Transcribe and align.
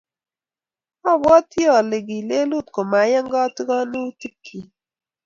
obwoti 1.11 1.61
ale 1.77 1.97
ki 2.07 2.17
lelut 2.29 2.67
komaiyan 2.75 3.27
katikonutikchich 3.33 4.69